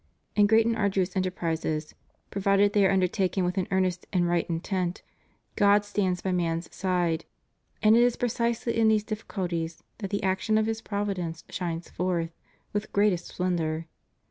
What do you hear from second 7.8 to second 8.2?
and it is